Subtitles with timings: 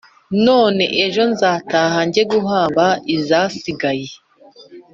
[0.45, 4.09] none ejo nzataha njye guhamba izasigaye;